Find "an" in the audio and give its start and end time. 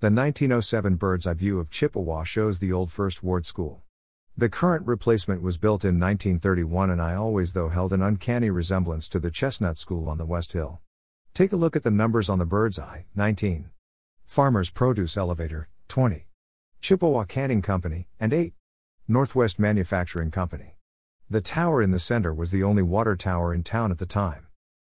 7.92-8.00